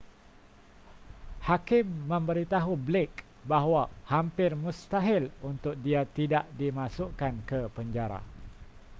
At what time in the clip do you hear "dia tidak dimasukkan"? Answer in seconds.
5.85-7.33